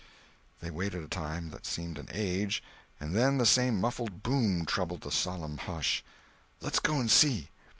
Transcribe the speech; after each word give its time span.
They 0.61 0.71
waited 0.71 1.03
a 1.03 1.07
time 1.07 1.51
that 1.51 1.63
seemed 1.67 1.99
an 1.99 2.07
age, 2.11 2.63
and 2.99 3.13
then 3.15 3.37
the 3.37 3.45
same 3.45 3.79
muffled 3.79 4.23
boom 4.23 4.65
troubled 4.65 5.01
the 5.01 5.11
solemn 5.11 5.59
hush. 5.59 6.03
"Let's 6.59 6.79
go 6.79 6.99
and 6.99 7.11
see." 7.11 7.49